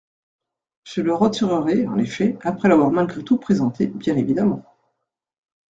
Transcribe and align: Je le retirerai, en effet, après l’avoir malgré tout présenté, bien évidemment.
Je 0.83 1.01
le 1.01 1.13
retirerai, 1.13 1.85
en 1.85 1.99
effet, 1.99 2.35
après 2.41 2.67
l’avoir 2.67 2.89
malgré 2.89 3.23
tout 3.23 3.37
présenté, 3.37 3.85
bien 3.85 4.17
évidemment. 4.17 4.65